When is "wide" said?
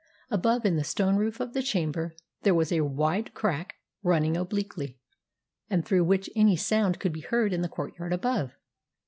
2.81-3.35